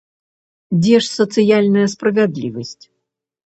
Дзе 0.81 0.97
ж 1.03 1.11
сацыяльная 1.19 1.87
справядлівасць? 1.95 2.77